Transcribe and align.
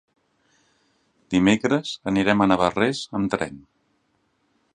Dimecres 1.35 1.93
anirem 2.13 2.41
a 2.41 2.49
Navarrés 2.53 3.07
amb 3.21 3.35
tren. 3.37 3.63